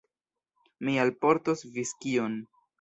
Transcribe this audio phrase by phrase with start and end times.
[0.87, 2.43] Mi alportos viskion.